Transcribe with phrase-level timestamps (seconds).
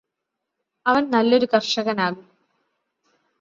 [0.85, 2.25] അവൻ നല്ലൊരു കര്ഷകന് ആകും